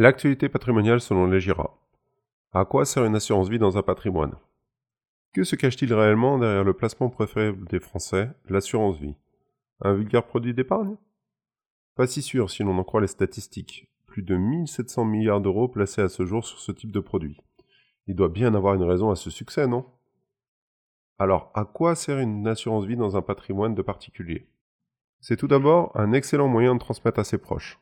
L'actualité 0.00 0.48
patrimoniale 0.48 1.00
selon 1.00 1.26
les 1.26 1.40
GIRA. 1.40 1.76
À 2.52 2.64
quoi 2.64 2.84
sert 2.84 3.04
une 3.04 3.16
assurance 3.16 3.48
vie 3.48 3.58
dans 3.58 3.78
un 3.78 3.82
patrimoine? 3.82 4.36
Que 5.34 5.42
se 5.42 5.56
cache-t-il 5.56 5.92
réellement 5.92 6.38
derrière 6.38 6.62
le 6.62 6.72
placement 6.72 7.10
préféré 7.10 7.52
des 7.68 7.80
Français, 7.80 8.30
l'assurance 8.48 8.96
vie? 8.98 9.16
Un 9.80 9.94
vulgaire 9.94 10.24
produit 10.24 10.54
d'épargne? 10.54 10.94
Pas 11.96 12.06
si 12.06 12.22
sûr 12.22 12.48
si 12.48 12.62
l'on 12.62 12.78
en 12.78 12.84
croit 12.84 13.00
les 13.00 13.08
statistiques. 13.08 13.88
Plus 14.06 14.22
de 14.22 14.36
1700 14.36 15.04
milliards 15.04 15.40
d'euros 15.40 15.66
placés 15.66 16.02
à 16.02 16.08
ce 16.08 16.24
jour 16.24 16.46
sur 16.46 16.60
ce 16.60 16.70
type 16.70 16.92
de 16.92 17.00
produit. 17.00 17.40
Il 18.06 18.14
doit 18.14 18.28
bien 18.28 18.54
avoir 18.54 18.74
une 18.74 18.84
raison 18.84 19.10
à 19.10 19.16
ce 19.16 19.30
succès, 19.30 19.66
non? 19.66 19.84
Alors, 21.18 21.50
à 21.56 21.64
quoi 21.64 21.96
sert 21.96 22.20
une 22.20 22.46
assurance 22.46 22.84
vie 22.84 22.96
dans 22.96 23.16
un 23.16 23.22
patrimoine 23.22 23.74
de 23.74 23.82
particulier? 23.82 24.46
C'est 25.18 25.36
tout 25.36 25.48
d'abord 25.48 25.90
un 25.96 26.12
excellent 26.12 26.46
moyen 26.46 26.76
de 26.76 26.78
transmettre 26.78 27.18
à 27.18 27.24
ses 27.24 27.38
proches. 27.38 27.80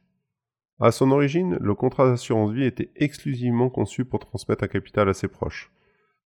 À 0.78 0.90
son 0.90 1.10
origine, 1.10 1.56
le 1.58 1.74
contrat 1.74 2.06
d'assurance 2.06 2.52
vie 2.52 2.64
était 2.64 2.90
exclusivement 2.96 3.70
conçu 3.70 4.04
pour 4.04 4.20
transmettre 4.20 4.64
un 4.64 4.68
capital 4.68 5.08
à 5.08 5.14
ses 5.14 5.28
proches. 5.28 5.72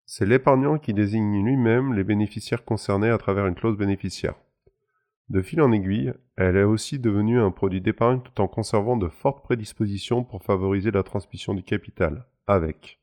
C'est 0.07 0.25
l'épargnant 0.25 0.79
qui 0.79 0.95
désigne 0.95 1.45
lui-même 1.45 1.93
les 1.93 2.03
bénéficiaires 2.03 2.65
concernés 2.65 3.09
à 3.09 3.19
travers 3.19 3.45
une 3.45 3.53
clause 3.53 3.77
bénéficiaire. 3.77 4.33
De 5.29 5.43
fil 5.43 5.61
en 5.61 5.71
aiguille, 5.71 6.13
elle 6.35 6.57
est 6.57 6.63
aussi 6.63 6.97
devenue 6.97 7.39
un 7.39 7.51
produit 7.51 7.81
d'épargne 7.81 8.21
tout 8.21 8.41
en 8.41 8.47
conservant 8.47 8.97
de 8.97 9.07
fortes 9.07 9.43
prédispositions 9.43 10.23
pour 10.23 10.41
favoriser 10.41 10.89
la 10.89 11.03
transmission 11.03 11.53
du 11.53 11.61
capital, 11.61 12.25
avec 12.47 12.99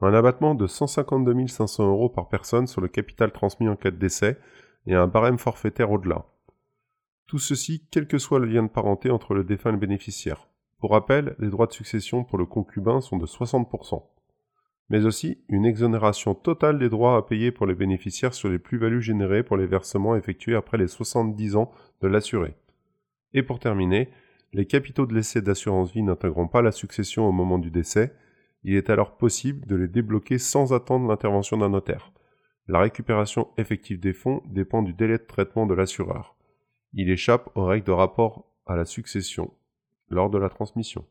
un 0.00 0.14
abattement 0.14 0.54
de 0.54 0.66
152 0.66 1.46
500 1.46 1.90
euros 1.90 2.08
par 2.08 2.30
personne 2.30 2.66
sur 2.66 2.80
le 2.80 2.88
capital 2.88 3.32
transmis 3.32 3.68
en 3.68 3.76
cas 3.76 3.90
de 3.90 3.96
décès 3.96 4.38
et 4.86 4.94
un 4.94 5.06
barème 5.06 5.36
forfaitaire 5.36 5.90
au-delà. 5.90 6.24
Tout 7.26 7.38
ceci, 7.38 7.86
quel 7.90 8.06
que 8.06 8.16
soit 8.16 8.38
le 8.38 8.46
lien 8.46 8.62
de 8.62 8.68
parenté 8.68 9.10
entre 9.10 9.34
le 9.34 9.44
défunt 9.44 9.68
et 9.68 9.74
le 9.74 9.78
bénéficiaire. 9.78 10.49
Pour 10.80 10.92
rappel, 10.92 11.36
les 11.38 11.50
droits 11.50 11.66
de 11.66 11.72
succession 11.72 12.24
pour 12.24 12.38
le 12.38 12.46
concubin 12.46 13.02
sont 13.02 13.18
de 13.18 13.26
60%, 13.26 14.02
mais 14.88 15.04
aussi 15.04 15.38
une 15.50 15.66
exonération 15.66 16.34
totale 16.34 16.78
des 16.78 16.88
droits 16.88 17.18
à 17.18 17.22
payer 17.22 17.52
pour 17.52 17.66
les 17.66 17.74
bénéficiaires 17.74 18.32
sur 18.32 18.48
les 18.48 18.58
plus-values 18.58 19.02
générées 19.02 19.42
pour 19.42 19.58
les 19.58 19.66
versements 19.66 20.16
effectués 20.16 20.56
après 20.56 20.78
les 20.78 20.88
70 20.88 21.56
ans 21.56 21.70
de 22.00 22.08
l'assuré. 22.08 22.56
Et 23.34 23.42
pour 23.42 23.58
terminer, 23.58 24.08
les 24.54 24.66
capitaux 24.66 25.04
de 25.04 25.14
l'essai 25.14 25.42
d'assurance 25.42 25.92
vie 25.92 26.02
n'intégrant 26.02 26.48
pas 26.48 26.62
la 26.62 26.72
succession 26.72 27.28
au 27.28 27.32
moment 27.32 27.58
du 27.58 27.70
décès, 27.70 28.14
il 28.64 28.74
est 28.74 28.88
alors 28.88 29.18
possible 29.18 29.66
de 29.66 29.76
les 29.76 29.86
débloquer 29.86 30.38
sans 30.38 30.72
attendre 30.72 31.08
l'intervention 31.08 31.58
d'un 31.58 31.68
notaire. 31.68 32.10
La 32.68 32.80
récupération 32.80 33.48
effective 33.58 34.00
des 34.00 34.14
fonds 34.14 34.42
dépend 34.46 34.82
du 34.82 34.94
délai 34.94 35.18
de 35.18 35.24
traitement 35.24 35.66
de 35.66 35.74
l'assureur. 35.74 36.36
Il 36.94 37.10
échappe 37.10 37.50
aux 37.54 37.66
règles 37.66 37.86
de 37.86 37.92
rapport 37.92 38.46
à 38.66 38.76
la 38.76 38.86
succession 38.86 39.52
lors 40.10 40.30
de 40.30 40.38
la 40.38 40.48
transmission. 40.48 41.06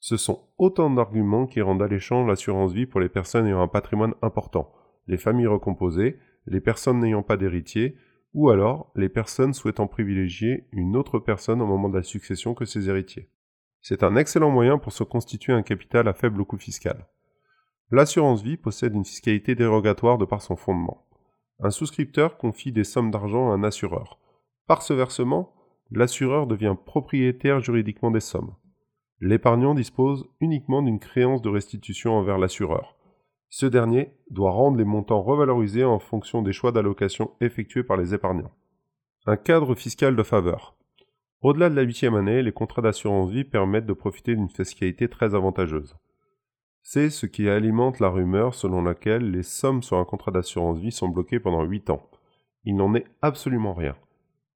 Ce 0.00 0.16
sont 0.16 0.48
autant 0.58 0.90
d'arguments 0.90 1.46
qui 1.46 1.60
rendent 1.60 1.82
alléchant 1.82 2.24
l'assurance 2.24 2.72
vie 2.72 2.86
pour 2.86 3.00
les 3.00 3.08
personnes 3.08 3.46
ayant 3.46 3.62
un 3.62 3.68
patrimoine 3.68 4.14
important, 4.22 4.72
les 5.06 5.18
familles 5.18 5.46
recomposées, 5.46 6.18
les 6.46 6.60
personnes 6.60 7.00
n'ayant 7.00 7.22
pas 7.22 7.36
d'héritier, 7.36 7.96
ou 8.34 8.50
alors 8.50 8.92
les 8.94 9.08
personnes 9.08 9.54
souhaitant 9.54 9.86
privilégier 9.86 10.68
une 10.72 10.96
autre 10.96 11.18
personne 11.18 11.62
au 11.62 11.66
moment 11.66 11.88
de 11.88 11.96
la 11.96 12.02
succession 12.02 12.54
que 12.54 12.64
ses 12.64 12.88
héritiers. 12.88 13.30
C'est 13.80 14.02
un 14.02 14.16
excellent 14.16 14.50
moyen 14.50 14.78
pour 14.78 14.92
se 14.92 15.04
constituer 15.04 15.52
un 15.52 15.62
capital 15.62 16.08
à 16.08 16.12
faible 16.12 16.44
coût 16.44 16.58
fiscal. 16.58 17.06
L'assurance 17.90 18.42
vie 18.42 18.56
possède 18.56 18.94
une 18.94 19.04
fiscalité 19.04 19.54
dérogatoire 19.54 20.18
de 20.18 20.26
par 20.26 20.42
son 20.42 20.56
fondement. 20.56 21.06
Un 21.60 21.70
souscripteur 21.70 22.36
confie 22.36 22.70
des 22.70 22.84
sommes 22.84 23.10
d'argent 23.10 23.50
à 23.50 23.54
un 23.54 23.64
assureur. 23.64 24.20
Par 24.66 24.82
ce 24.82 24.92
versement, 24.92 25.54
l'assureur 25.90 26.46
devient 26.46 26.76
propriétaire 26.84 27.60
juridiquement 27.60 28.10
des 28.10 28.20
sommes. 28.20 28.54
L'épargnant 29.20 29.74
dispose 29.74 30.28
uniquement 30.40 30.82
d'une 30.82 31.00
créance 31.00 31.42
de 31.42 31.48
restitution 31.48 32.12
envers 32.12 32.38
l'assureur. 32.38 32.96
Ce 33.50 33.66
dernier 33.66 34.12
doit 34.30 34.50
rendre 34.50 34.76
les 34.76 34.84
montants 34.84 35.22
revalorisés 35.22 35.84
en 35.84 35.98
fonction 35.98 36.42
des 36.42 36.52
choix 36.52 36.70
d'allocation 36.70 37.32
effectués 37.40 37.82
par 37.82 37.96
les 37.96 38.14
épargnants. 38.14 38.52
Un 39.26 39.36
cadre 39.36 39.74
fiscal 39.74 40.14
de 40.14 40.22
faveur. 40.22 40.76
Au-delà 41.40 41.70
de 41.70 41.74
la 41.74 41.82
huitième 41.82 42.14
année, 42.14 42.42
les 42.42 42.52
contrats 42.52 42.82
d'assurance 42.82 43.30
vie 43.30 43.44
permettent 43.44 43.86
de 43.86 43.92
profiter 43.92 44.34
d'une 44.34 44.50
fiscalité 44.50 45.08
très 45.08 45.34
avantageuse. 45.34 45.96
C'est 46.82 47.10
ce 47.10 47.26
qui 47.26 47.48
alimente 47.48 48.00
la 48.00 48.08
rumeur 48.08 48.54
selon 48.54 48.82
laquelle 48.82 49.30
les 49.30 49.42
sommes 49.42 49.82
sur 49.82 49.98
un 49.98 50.04
contrat 50.04 50.30
d'assurance 50.30 50.78
vie 50.78 50.92
sont 50.92 51.08
bloquées 51.08 51.40
pendant 51.40 51.62
huit 51.62 51.90
ans. 51.90 52.02
Il 52.64 52.76
n'en 52.76 52.94
est 52.94 53.06
absolument 53.22 53.74
rien. 53.74 53.94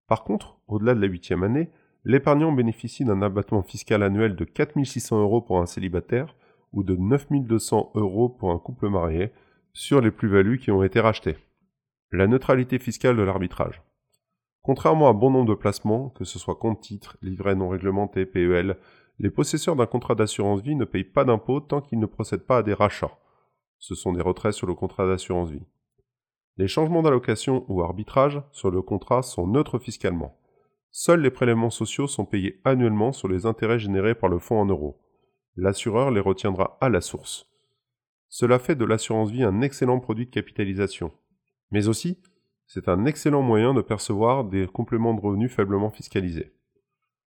Par 0.07 0.25
contre, 0.25 0.59
au-delà 0.69 0.95
de 0.95 1.01
la 1.01 1.07
huitième 1.07 1.43
année, 1.43 1.71
l'épargnant 2.05 2.53
bénéficie 2.53 3.05
d'un 3.05 3.23
abattement 3.23 3.63
fiscal 3.63 4.03
annuel 4.03 4.37
de 4.37 4.45
4600 4.45 5.21
euros 5.21 5.41
pour 5.41 5.61
un 5.61 5.67
célibataire 5.67 6.35
ou 6.73 6.83
de 6.83 6.97
9200 6.97 7.93
euros 7.95 8.29
pour 8.29 8.51
un 8.51 8.59
couple 8.59 8.89
marié 8.89 9.33
sur 9.73 10.01
les 10.01 10.11
plus-values 10.11 10.59
qui 10.59 10.71
ont 10.71 10.83
été 10.83 11.01
rachetées. 11.01 11.37
La 12.11 12.27
neutralité 12.27 12.79
fiscale 12.79 13.17
de 13.17 13.23
l'arbitrage. 13.23 13.83
Contrairement 14.63 15.09
à 15.09 15.13
bon 15.13 15.31
nombre 15.31 15.49
de 15.49 15.55
placements, 15.55 16.11
que 16.11 16.25
ce 16.25 16.39
soit 16.39 16.55
compte-titre, 16.55 17.17
livret 17.23 17.55
non 17.55 17.69
réglementé, 17.69 18.27
PEL, 18.27 18.77
les 19.19 19.31
possesseurs 19.31 19.77
d'un 19.77 19.87
contrat 19.87 20.15
d'assurance 20.15 20.63
vie 20.63 20.77
ne 20.77 20.85
payent 20.85 21.05
pas 21.05 21.25
d'impôts 21.25 21.61
tant 21.61 21.81
qu'ils 21.81 21.99
ne 21.99 22.07
procèdent 22.07 22.47
pas 22.47 22.59
à 22.59 22.63
des 22.63 22.75
rachats. 22.75 23.19
Ce 23.79 23.95
sont 23.95 24.13
des 24.13 24.23
retraits 24.23 24.53
sur 24.53 24.67
le 24.67 24.75
contrat 24.75 25.07
d'assurance 25.07 25.51
vie. 25.51 25.67
Les 26.59 26.69
changements 26.69 27.03
d'allocation 27.03 27.65
ou 27.69 27.83
arbitrage 27.83 28.43
sur 28.53 28.71
le 28.71 28.83
contrat 28.83 29.23
sont 29.23 29.47
neutres 29.47 29.79
fiscalement. 29.79 30.37
Seuls 30.91 31.23
les 31.23 31.31
prélèvements 31.31 31.71
sociaux 31.71 32.07
sont 32.07 32.27
payés 32.27 32.61
annuellement 32.65 33.13
sur 33.13 33.27
les 33.27 33.47
intérêts 33.47 33.79
générés 33.79 34.15
par 34.15 34.29
le 34.29 34.39
fonds 34.39 34.61
en 34.61 34.67
euros. 34.67 35.01
L'assureur 35.57 36.11
les 36.11 36.21
retiendra 36.21 36.77
à 36.83 36.91
la 36.91 37.01
source. 37.01 37.49
Cela 38.29 38.59
fait 38.59 38.77
de 38.77 38.85
l'assurance 38.85 39.31
vie 39.31 39.43
un 39.43 39.63
excellent 39.63 40.01
produit 40.01 40.27
de 40.27 40.31
capitalisation. 40.31 41.13
Mais 41.71 41.89
aussi, 41.89 42.19
c'est 42.67 42.89
un 42.89 43.07
excellent 43.07 43.43
moyen 43.43 43.73
de 43.73 43.81
percevoir 43.81 44.45
des 44.45 44.67
compléments 44.67 45.15
de 45.15 45.21
revenus 45.21 45.53
faiblement 45.53 45.91
fiscalisés. 45.91 46.53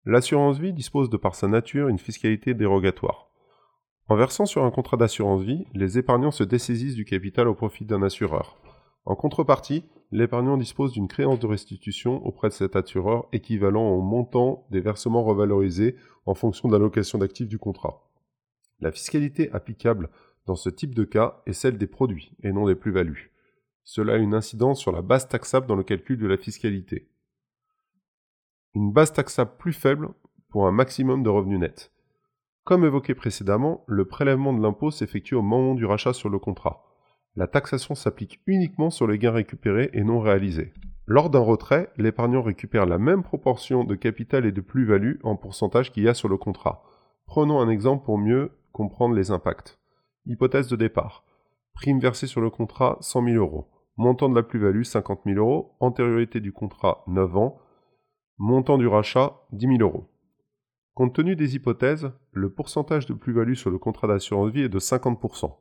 L'assurance 0.05 0.59
vie 0.59 0.73
dispose 0.73 1.09
de 1.09 1.17
par 1.17 1.35
sa 1.35 1.47
nature 1.47 1.87
une 1.87 1.99
fiscalité 1.99 2.53
dérogatoire. 2.53 3.29
En 4.09 4.15
versant 4.15 4.45
sur 4.45 4.65
un 4.65 4.71
contrat 4.71 4.97
d'assurance 4.97 5.43
vie, 5.43 5.65
les 5.73 5.97
épargnants 5.97 6.31
se 6.31 6.43
dessaisissent 6.43 6.95
du 6.95 7.05
capital 7.05 7.47
au 7.47 7.55
profit 7.55 7.85
d'un 7.85 8.03
assureur. 8.03 8.57
En 9.05 9.15
contrepartie, 9.15 9.83
l'épargnant 10.11 10.57
dispose 10.57 10.93
d'une 10.93 11.09
créance 11.09 11.39
de 11.39 11.47
restitution 11.47 12.25
auprès 12.25 12.47
de 12.47 12.53
cet 12.53 12.75
assureur 12.75 13.27
équivalent 13.33 13.89
au 13.89 14.01
montant 14.01 14.65
des 14.71 14.79
versements 14.79 15.23
revalorisés 15.23 15.97
en 16.25 16.35
fonction 16.35 16.69
de 16.69 16.73
l'allocation 16.73 17.17
d'actifs 17.17 17.49
du 17.49 17.57
contrat. 17.57 18.09
La 18.79 18.91
fiscalité 18.91 19.51
applicable 19.51 20.09
dans 20.45 20.55
ce 20.55 20.69
type 20.69 20.95
de 20.95 21.03
cas 21.03 21.41
est 21.45 21.53
celle 21.53 21.77
des 21.77 21.87
produits 21.87 22.33
et 22.43 22.53
non 22.53 22.67
des 22.67 22.75
plus-values. 22.75 23.31
Cela 23.83 24.13
a 24.13 24.17
une 24.17 24.33
incidence 24.33 24.79
sur 24.79 24.93
la 24.93 25.01
base 25.01 25.27
taxable 25.27 25.67
dans 25.67 25.75
le 25.75 25.83
calcul 25.83 26.17
de 26.17 26.27
la 26.27 26.37
fiscalité. 26.37 27.09
Une 28.73 28.93
base 28.93 29.11
taxable 29.11 29.51
plus 29.57 29.73
faible 29.73 30.09
pour 30.49 30.65
un 30.65 30.71
maximum 30.71 31.23
de 31.23 31.29
revenus 31.29 31.59
nets. 31.59 31.91
Comme 32.63 32.85
évoqué 32.85 33.13
précédemment, 33.13 33.83
le 33.87 34.05
prélèvement 34.05 34.53
de 34.53 34.61
l'impôt 34.61 34.91
s'effectue 34.91 35.35
au 35.35 35.41
moment 35.41 35.75
du 35.75 35.85
rachat 35.85 36.13
sur 36.13 36.29
le 36.29 36.39
contrat 36.39 36.92
la 37.35 37.47
taxation 37.47 37.95
s'applique 37.95 38.41
uniquement 38.45 38.89
sur 38.89 39.07
les 39.07 39.17
gains 39.17 39.31
récupérés 39.31 39.89
et 39.93 40.03
non 40.03 40.19
réalisés. 40.19 40.73
Lors 41.05 41.29
d'un 41.29 41.39
retrait, 41.39 41.91
l'épargnant 41.97 42.41
récupère 42.41 42.85
la 42.85 42.97
même 42.97 43.23
proportion 43.23 43.83
de 43.83 43.95
capital 43.95 44.45
et 44.45 44.51
de 44.51 44.61
plus-value 44.61 45.19
en 45.23 45.35
pourcentage 45.35 45.91
qu'il 45.91 46.03
y 46.03 46.07
a 46.07 46.13
sur 46.13 46.29
le 46.29 46.37
contrat. 46.37 46.83
Prenons 47.25 47.59
un 47.59 47.69
exemple 47.69 48.05
pour 48.05 48.17
mieux 48.17 48.51
comprendre 48.71 49.15
les 49.15 49.31
impacts. 49.31 49.79
Hypothèse 50.25 50.67
de 50.67 50.75
départ. 50.75 51.25
Prime 51.73 51.99
versée 51.99 52.27
sur 52.27 52.39
le 52.39 52.49
contrat 52.49 52.97
100 53.01 53.25
000 53.25 53.37
euros. 53.37 53.69
Montant 53.97 54.29
de 54.29 54.35
la 54.35 54.43
plus-value 54.43 54.83
50 54.83 55.21
000 55.25 55.37
euros. 55.37 55.75
Antériorité 55.79 56.39
du 56.39 56.53
contrat 56.53 57.03
9 57.07 57.35
ans. 57.35 57.59
Montant 58.37 58.77
du 58.77 58.87
rachat 58.87 59.41
10 59.51 59.77
000 59.77 59.81
euros. 59.81 60.09
Compte 60.93 61.15
tenu 61.15 61.35
des 61.35 61.55
hypothèses, 61.55 62.11
le 62.31 62.53
pourcentage 62.53 63.07
de 63.07 63.15
plus-value 63.15 63.55
sur 63.55 63.71
le 63.71 63.79
contrat 63.79 64.07
d'assurance 64.07 64.51
vie 64.51 64.61
est 64.61 64.69
de 64.69 64.79
50%. 64.79 65.51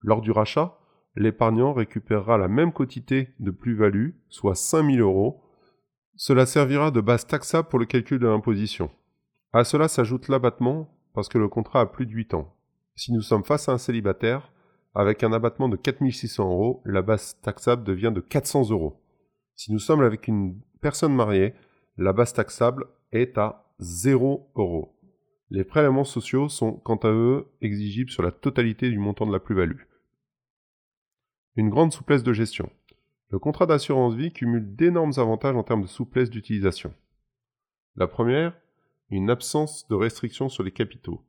Lors 0.00 0.20
du 0.20 0.32
rachat, 0.32 0.76
l'épargnant 1.16 1.72
récupérera 1.72 2.38
la 2.38 2.48
même 2.48 2.72
quantité 2.72 3.30
de 3.40 3.50
plus-value, 3.50 4.10
soit 4.28 4.54
5000 4.54 5.00
euros. 5.00 5.42
Cela 6.16 6.46
servira 6.46 6.90
de 6.90 7.00
base 7.00 7.26
taxable 7.26 7.68
pour 7.68 7.78
le 7.78 7.86
calcul 7.86 8.18
de 8.18 8.26
l'imposition. 8.26 8.90
À 9.52 9.64
cela 9.64 9.88
s'ajoute 9.88 10.28
l'abattement 10.28 10.96
parce 11.14 11.28
que 11.28 11.38
le 11.38 11.48
contrat 11.48 11.80
a 11.80 11.86
plus 11.86 12.06
de 12.06 12.12
8 12.12 12.34
ans. 12.34 12.56
Si 12.94 13.12
nous 13.12 13.22
sommes 13.22 13.44
face 13.44 13.68
à 13.68 13.72
un 13.72 13.78
célibataire, 13.78 14.52
avec 14.94 15.22
un 15.22 15.32
abattement 15.32 15.68
de 15.68 15.76
4600 15.76 16.50
euros, 16.50 16.82
la 16.84 17.02
base 17.02 17.38
taxable 17.40 17.84
devient 17.84 18.12
de 18.14 18.20
400 18.20 18.70
euros. 18.70 19.00
Si 19.54 19.72
nous 19.72 19.78
sommes 19.78 20.02
avec 20.02 20.28
une 20.28 20.60
personne 20.80 21.14
mariée, 21.14 21.54
la 21.96 22.12
base 22.12 22.32
taxable 22.32 22.86
est 23.12 23.38
à 23.38 23.66
0 23.80 24.50
euros. 24.56 24.98
Les 25.50 25.64
prélèvements 25.64 26.04
sociaux 26.04 26.48
sont 26.48 26.72
quant 26.72 26.96
à 26.96 27.08
eux 27.08 27.46
exigibles 27.60 28.10
sur 28.10 28.22
la 28.22 28.32
totalité 28.32 28.90
du 28.90 28.98
montant 28.98 29.26
de 29.26 29.32
la 29.32 29.40
plus-value. 29.40 29.82
Une 31.54 31.68
grande 31.68 31.92
souplesse 31.92 32.22
de 32.22 32.32
gestion. 32.32 32.70
Le 33.28 33.38
contrat 33.38 33.66
d'assurance 33.66 34.14
vie 34.14 34.32
cumule 34.32 34.74
d'énormes 34.74 35.12
avantages 35.18 35.54
en 35.54 35.62
termes 35.62 35.82
de 35.82 35.86
souplesse 35.86 36.30
d'utilisation. 36.30 36.94
La 37.94 38.06
première, 38.06 38.54
une 39.10 39.28
absence 39.28 39.86
de 39.88 39.94
restriction 39.94 40.48
sur 40.48 40.62
les 40.62 40.70
capitaux. 40.70 41.20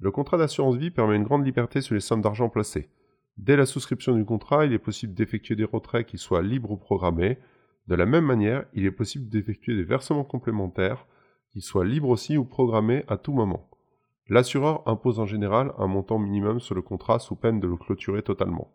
Le 0.00 0.10
contrat 0.10 0.36
d'assurance 0.36 0.76
vie 0.76 0.90
permet 0.90 1.16
une 1.16 1.24
grande 1.24 1.46
liberté 1.46 1.80
sur 1.80 1.94
les 1.94 2.02
sommes 2.02 2.20
d'argent 2.20 2.50
placées. 2.50 2.90
Dès 3.38 3.56
la 3.56 3.64
souscription 3.64 4.14
du 4.14 4.26
contrat, 4.26 4.66
il 4.66 4.74
est 4.74 4.78
possible 4.78 5.14
d'effectuer 5.14 5.56
des 5.56 5.64
retraits 5.64 6.06
qui 6.06 6.18
soient 6.18 6.42
libres 6.42 6.72
ou 6.72 6.76
programmés. 6.76 7.38
De 7.88 7.94
la 7.94 8.04
même 8.04 8.26
manière, 8.26 8.66
il 8.74 8.84
est 8.84 8.90
possible 8.90 9.30
d'effectuer 9.30 9.76
des 9.76 9.84
versements 9.84 10.24
complémentaires 10.24 11.06
qui 11.48 11.62
soient 11.62 11.86
libres 11.86 12.10
aussi 12.10 12.36
ou 12.36 12.44
programmés 12.44 13.02
à 13.08 13.16
tout 13.16 13.32
moment. 13.32 13.70
L'assureur 14.28 14.86
impose 14.86 15.20
en 15.20 15.26
général 15.26 15.72
un 15.78 15.86
montant 15.86 16.18
minimum 16.18 16.60
sur 16.60 16.74
le 16.74 16.82
contrat 16.82 17.18
sous 17.18 17.34
peine 17.34 17.60
de 17.60 17.66
le 17.66 17.76
clôturer 17.76 18.22
totalement. 18.22 18.70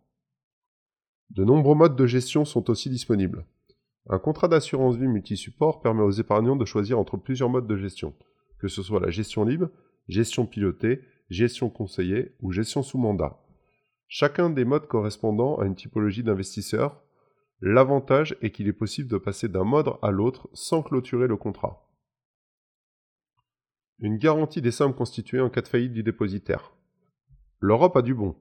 De 1.30 1.44
nombreux 1.44 1.76
modes 1.76 1.96
de 1.96 2.08
gestion 2.08 2.44
sont 2.44 2.70
aussi 2.70 2.90
disponibles. 2.90 3.46
Un 4.10 4.18
contrat 4.18 4.48
d'assurance 4.48 4.96
vie 4.96 5.08
multi-support 5.08 5.82
permet 5.82 6.02
aux 6.02 6.12
épargnants 6.12 6.56
de 6.56 6.66
choisir 6.66 6.98
entre 6.98 7.18
plusieurs 7.18 7.50
modes 7.50 7.68
de 7.68 7.78
gestion, 7.78 8.16
que 8.58 8.68
ce 8.68 8.82
soit 8.82 9.00
la 9.00 9.12
gestion 9.12 9.46
libre, 9.46 9.70
gestion 10.08 10.48
pilotée, 10.48 11.02
gestion 11.30 11.70
conseillée 11.70 12.34
ou 12.42 12.52
gestion 12.52 12.82
sous 12.82 12.98
mandat. 12.98 13.40
Chacun 14.08 14.50
des 14.50 14.66
modes 14.66 14.88
correspondant 14.88 15.58
à 15.60 15.66
une 15.66 15.76
typologie 15.76 16.24
d'investisseur, 16.24 17.04
l'avantage 17.62 18.36
est 18.42 18.50
qu'il 18.50 18.68
est 18.68 18.74
possible 18.74 19.10
de 19.10 19.18
passer 19.20 19.48
d'un 19.48 19.64
mode 19.64 19.94
à 20.02 20.10
l'autre 20.10 20.50
sans 20.54 20.82
clôturer 20.82 21.28
le 21.28 21.38
contrat. 21.38 21.86
Une 24.00 24.18
garantie 24.18 24.62
des 24.62 24.72
sommes 24.72 24.96
constituées 24.96 25.42
en 25.42 25.50
cas 25.52 25.62
de 25.62 25.68
faillite 25.68 25.94
du 25.94 26.02
dépositaire. 26.02 26.72
L'Europe 27.60 27.98
a 27.98 28.02
du 28.02 28.16
bon. 28.16 28.36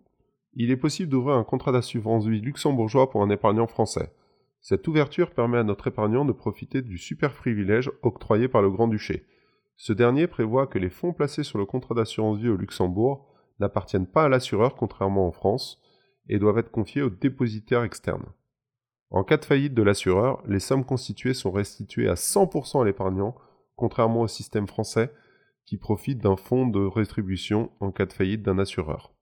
Il 0.60 0.72
est 0.72 0.76
possible 0.76 1.08
d'ouvrir 1.08 1.36
un 1.36 1.44
contrat 1.44 1.70
d'assurance 1.70 2.26
vie 2.26 2.40
luxembourgeois 2.40 3.10
pour 3.10 3.22
un 3.22 3.30
épargnant 3.30 3.68
français. 3.68 4.12
Cette 4.60 4.88
ouverture 4.88 5.30
permet 5.30 5.58
à 5.58 5.62
notre 5.62 5.86
épargnant 5.86 6.24
de 6.24 6.32
profiter 6.32 6.82
du 6.82 6.98
super 6.98 7.32
privilège 7.32 7.92
octroyé 8.02 8.48
par 8.48 8.60
le 8.60 8.68
Grand-Duché. 8.68 9.24
Ce 9.76 9.92
dernier 9.92 10.26
prévoit 10.26 10.66
que 10.66 10.80
les 10.80 10.90
fonds 10.90 11.12
placés 11.12 11.44
sur 11.44 11.58
le 11.58 11.64
contrat 11.64 11.94
d'assurance 11.94 12.38
vie 12.38 12.48
au 12.48 12.56
Luxembourg 12.56 13.28
n'appartiennent 13.60 14.08
pas 14.08 14.24
à 14.24 14.28
l'assureur 14.28 14.74
contrairement 14.74 15.28
en 15.28 15.30
France 15.30 15.80
et 16.28 16.40
doivent 16.40 16.58
être 16.58 16.72
confiés 16.72 17.02
au 17.02 17.10
dépositaire 17.10 17.84
externe. 17.84 18.26
En 19.10 19.22
cas 19.22 19.36
de 19.36 19.44
faillite 19.44 19.74
de 19.74 19.82
l'assureur, 19.84 20.42
les 20.48 20.58
sommes 20.58 20.84
constituées 20.84 21.34
sont 21.34 21.52
restituées 21.52 22.08
à 22.08 22.14
100% 22.14 22.82
à 22.82 22.84
l'épargnant, 22.84 23.36
contrairement 23.76 24.22
au 24.22 24.28
système 24.28 24.66
français 24.66 25.12
qui 25.64 25.76
profite 25.76 26.18
d'un 26.18 26.36
fonds 26.36 26.66
de 26.66 26.84
rétribution 26.84 27.70
en 27.78 27.92
cas 27.92 28.06
de 28.06 28.12
faillite 28.12 28.42
d'un 28.42 28.58
assureur. 28.58 29.14